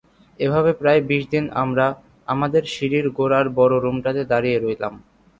এভাবে 0.39 0.71
প্রায় 0.81 1.01
বিশদিন 1.09 1.45
আমরা 1.63 1.85
আমাদের 2.27 2.63
সিঁড়ির 2.73 3.07
গোড়ার 3.17 3.45
বড় 3.57 3.73
রুমটাতে 3.77 4.21
দাঁড়িয়ে 4.31 4.57
রইলাম। 4.59 4.93